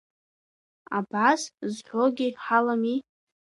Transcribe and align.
Абас 0.97 1.41
зҳәогьы 1.73 2.27
ҳалами. 2.43 2.97